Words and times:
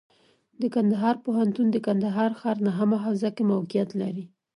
د 0.61 0.63
کندهار 0.75 1.15
پوهنتون 1.25 1.67
د 1.71 1.77
کندهار 1.85 2.31
ښار 2.39 2.57
نهمه 2.67 2.97
حوزه 3.05 3.29
کې 3.35 3.43
موقعیت 3.51 3.89
لري. 4.01 4.25